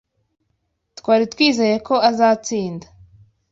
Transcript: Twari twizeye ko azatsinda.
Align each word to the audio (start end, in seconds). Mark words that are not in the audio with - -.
Twari 0.97 1.25
twizeye 1.33 1.75
ko 1.87 1.95
azatsinda. 2.09 2.87